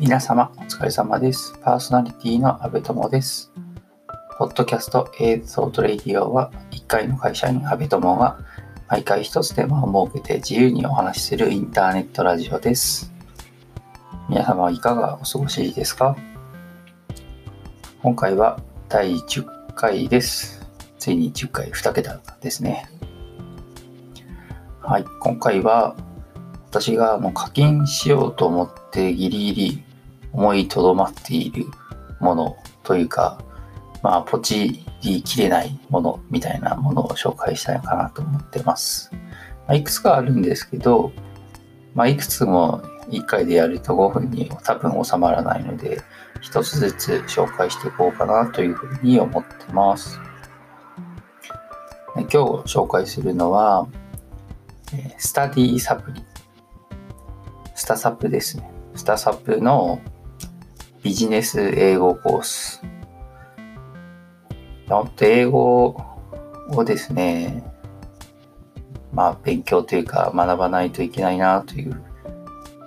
[0.00, 1.52] 皆様、お疲れ様です。
[1.62, 3.52] パーソナリティの阿部友です。
[4.38, 8.38] ポッドキャスト映像トレイディオは、1回の会社員阿部友が
[8.88, 13.12] 毎回一つテーマを設けて自由にお話しするインターネットラジオです。
[14.30, 16.16] 皆様はいかがお過ごしですか？
[18.02, 18.58] 今回は
[18.88, 20.66] 第10回です。
[20.98, 22.88] ついに10回2桁ですね。
[24.80, 25.94] はい、今回は
[26.70, 29.84] 私があの課金しようと思ってギリギリ
[30.32, 31.66] 思いとどまっている
[32.20, 33.42] ものというか、
[34.02, 39.10] まあ、ポチりきれないものみたいなものを紹介したいかなと思ってます。
[39.12, 39.18] ま
[39.68, 41.12] あ、いくつかあるんですけど、
[41.94, 46.02] まあ、いくつも1回でやると5分に多分収まらないので、
[46.40, 50.18] 一つずつ紹介していこうかなというふうに思ってます。
[52.16, 53.86] 今日紹介するのは、
[55.18, 56.24] スタディサプリ。
[57.74, 58.70] スタサプですね。
[58.94, 60.00] スタサプの
[61.02, 62.82] ビジネス英語コース。
[64.86, 65.96] 本当英語
[66.68, 67.64] をですね、
[69.12, 72.02] まあ勉強というか学ばないといけないなという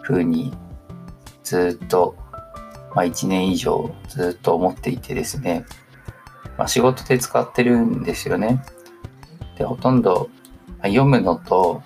[0.03, 0.53] ふうに
[1.43, 2.15] ずっと、
[2.93, 5.65] まあ1年以上ずっと思っていてですね、
[6.55, 8.63] まあ仕事で使ってるんですよね。
[9.57, 10.29] で、ほとんど
[10.83, 11.81] 読むのと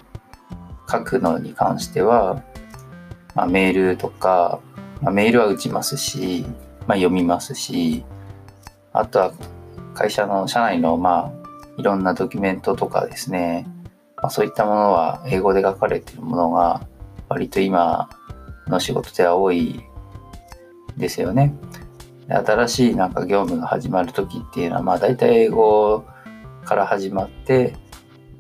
[0.91, 2.43] 書くのに関しては、
[3.33, 4.59] まあ、メールとか、
[5.01, 6.45] まあ、メールは打ちますし、
[6.87, 8.03] まあ、読みますし、
[8.93, 9.33] あとは
[9.93, 13.67] 会社の社内の、まあ、いろんなドキュメントとかですね、
[14.17, 16.81] まあ、そういったものは英語で書かれているものが
[17.29, 18.09] 割と今
[18.67, 19.81] の仕事では多い
[20.97, 21.53] ですよね。
[22.27, 26.03] で新しいなんか業務が始まる時っていうのは、まあ大体英語
[26.65, 27.75] から始まって、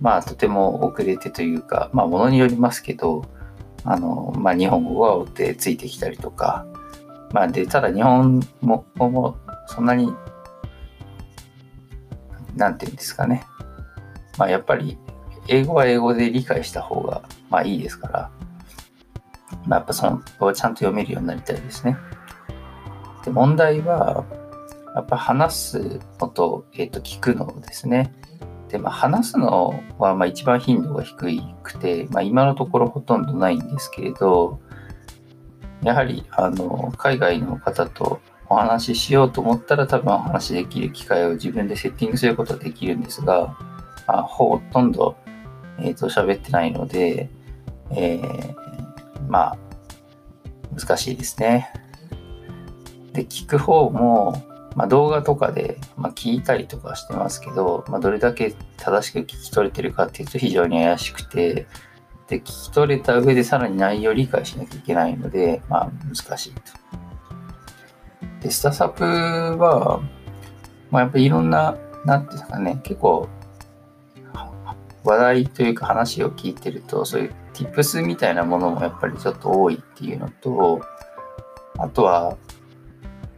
[0.01, 3.25] まあとても遅れてというか、まあものによりますけど、
[3.89, 6.65] あの、まあ、日本語が追ってついてきたりとか、
[7.31, 10.13] まあ、で、ただ日本語もそんなに、
[12.57, 13.45] なんていうんですかね。
[14.37, 14.97] まあ、やっぱり、
[15.47, 18.31] 英語は英語で理解した方が、まあいいですから、
[19.65, 20.21] まあ、やっぱその、
[20.53, 21.97] ちゃんと読めるようになりたいですね。
[23.23, 24.25] で、問題は、
[24.95, 28.13] やっぱ話すのと、え、ー、と、聞くのですね。
[28.69, 34.59] で、まあ、話すのはまあ一番頻度が低くて、まあ、今のところほとんどないんですけれど、
[35.83, 38.19] やはりあの海外の方と
[38.49, 43.57] お話ししようと思ったら多分お話しできる機会を自分でセッティングすることはできるんですが、
[44.07, 45.15] まあ、ほとんど、
[45.79, 47.29] えー、と喋ってないので、
[47.91, 48.55] えー、
[49.27, 49.57] まあ
[50.77, 51.71] 難しいですね。
[53.13, 54.43] で、聞く方も
[54.77, 61.65] まあ、動画とかで、まあ、聞いたりとかしてますけど、まあ、どれだけ正しく聞き取れてるかっていうと非常に怪しくて、
[62.27, 66.61] で、聞き取れた上でさらに内容を理解しなきゃいけないので、まあ、難しいと。
[68.39, 69.99] で、スタサプは、
[70.91, 73.27] まあ、やっぱりいろんな、なんていうんですかね、結構、
[75.03, 80.81] 話題というか話を聞いてると、そういう tips みたいなものもやっぱりちょっと多いっていうのと、
[81.79, 82.37] あとは、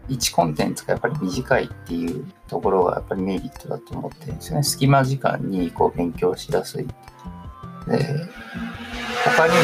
[0.09, 4.63] 1コンテンツがやっぱり短いっていうところがやっぱりメリットだと思ってるんですよね。
[4.63, 6.85] 隙間時間にこう勉強しやすい。
[6.85, 6.93] で、
[9.25, 9.59] 他にも、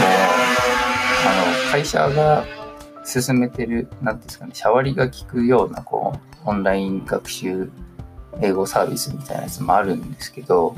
[1.26, 2.44] あの、会社が
[3.06, 6.14] 進めてる、なんていうんですかね、シャワリが効くような、こ
[6.46, 7.72] う、オンライン学習
[8.42, 10.76] 英語サービスみたいなやつもあるんですけど、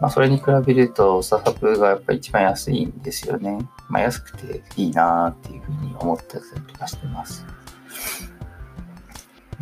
[0.00, 3.58] まあ、それに比べると、スタートアップがやっぱり一番安いんですよね。
[3.88, 7.46] まあ、安くていいなっていうふうに思ったりとかしてます。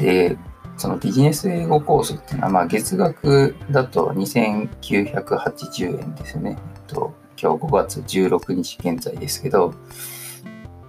[0.00, 0.38] で、
[0.76, 6.56] そのビジネス英語コースっていうのは、まあ、月額だと2980円ですね。
[6.74, 9.74] えっと、今日5月16日現在ですけど、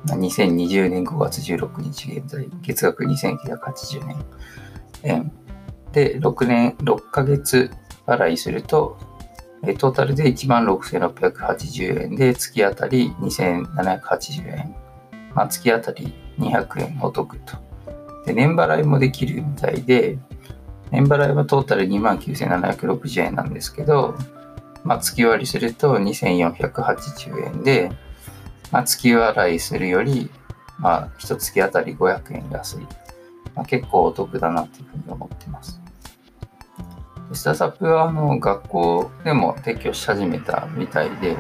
[0.06, 4.26] 2020年5月16日現在、月額2980
[5.04, 5.32] 円。
[5.92, 7.70] で、6年、6ヶ月
[8.08, 8.98] 払いすると、
[9.78, 14.76] トータルで16,680円で、月当たり2,780円。
[15.36, 17.71] まあ、月当たり200円お得と。
[18.26, 20.18] で、年払いもできるみたいで、
[20.92, 24.16] 年払いはトータル29,760円なんですけど、
[24.84, 27.92] まあ、月割りすると2,480円で、
[28.72, 30.30] まあ、月払いするより、
[30.80, 32.88] まあ、一月あたり500円安い。
[33.56, 35.80] まあ、結構お得だなというふうに思ってます。
[37.34, 41.38] スタサプはあの学校でも提供し始めたみたいで、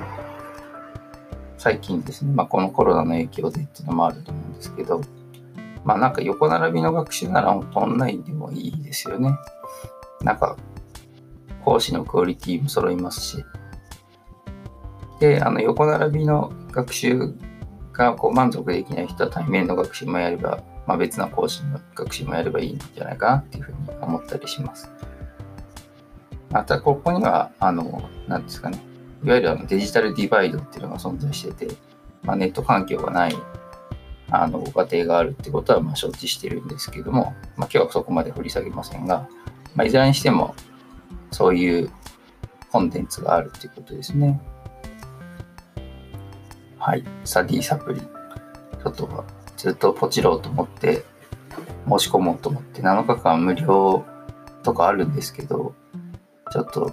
[1.58, 5.02] 最近ですね、まあ、このコロナの影響でっていうのもあると思うんですけど、
[5.84, 9.36] まあなんか横並びの学習なら本当オンラインでもいいですよね。
[10.22, 10.56] なんか
[11.64, 13.46] 講師のクオリティも揃いますし。
[15.20, 17.34] で、あの横並びの学習
[17.94, 24.90] がこう満足できない人は対面の学習もやれば、まあ、別な講師の学習もやればいいんじゃないかなっていうふうに思ったりします。
[26.50, 28.80] また、ここには、あの、なんですかね、
[29.24, 31.76] いわゆるあのデジタルディバイドっていうのが存在してて、
[32.24, 33.36] まあ、ネット環境がない
[34.32, 39.28] あのご家庭があるってことはま承知してるんですけども、まあ、今日はそこまで掘り下げませんが、
[39.76, 40.56] まあ、いずれにしても
[41.32, 41.92] そういう
[42.72, 44.42] コンテンツがあるっていうことですね。
[46.80, 47.04] はい。
[47.26, 48.00] スタディサプリ。
[48.00, 49.26] ちょっと
[49.58, 51.04] ずっとポチろうと思って
[51.88, 54.04] 申し込もうと思って7日間無料
[54.64, 55.76] とかあるんですけど、
[56.52, 56.92] ちょっと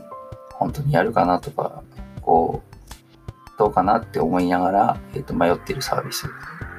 [0.52, 1.82] 本当にやるかなとか、
[2.20, 6.29] こう、どうかなって思いながら、え、ー、と、迷ってるサービス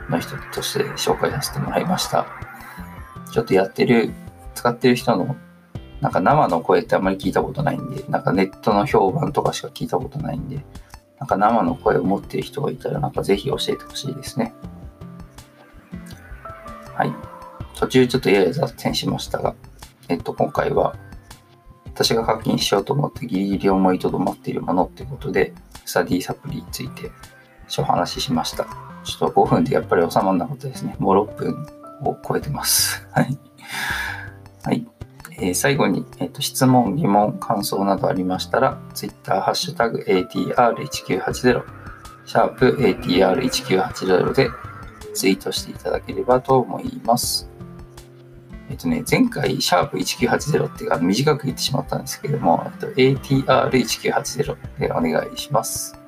[0.09, 2.25] の人として紹介させてもらいました。
[3.31, 4.11] ちょっとやってる、
[4.55, 5.35] 使ってる人の、
[6.01, 10.65] なんか生の声ってあんまり聞いたことないんで、なんかネットの評判とかしか聞いたことないんで、
[11.19, 14.53] なんか生の声を持ってる人がいたら、なんかぜひ教えてほしいですね。
[16.95, 17.13] はい。
[17.75, 19.55] 途中ちょっとやや雑談しましたが、
[20.07, 20.95] えっと、今回は、
[21.85, 25.53] 私が課金しようと思ってギリギリ思いとどまっているものってことで、
[25.85, 27.11] スタディサプリについて、
[27.77, 28.67] お話ししました。
[29.09, 30.95] ちょっと5分でやっぱり収まらなかったですね。
[30.99, 31.67] もう6分
[32.03, 33.05] を超えてます。
[33.11, 33.37] はい。
[34.63, 34.87] はい。
[35.41, 41.63] えー、最後に、えーと、質問、疑問、感想などありましたら、Twitter、ハッシュタグ ATR1980、
[42.25, 44.49] シャープ ATR1980 で
[45.13, 47.49] ツイートしていただければと思います。
[48.69, 55.98] えっ、とね、前回、シャープ1980ってあの短く言ってしまったんですけども、えっと、ATR1980 でお願いします。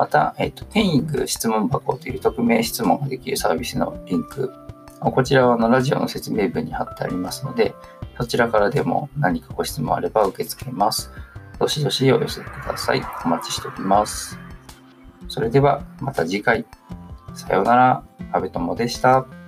[0.00, 4.50] また、えっ、と、ペイング質問箱という匿名質問ができるサービスのリンク、
[4.98, 7.74] こちらはあのラジオの説明文に貼ってありますので、
[8.16, 11.10] そちらからでも何かご質問あれば受け付けます。
[11.58, 13.02] どしどしお寄せください。
[13.26, 14.38] お待ちしております。
[15.28, 16.64] それではまた次回。
[17.34, 18.02] さようなら。
[18.32, 19.39] 阿部友でした。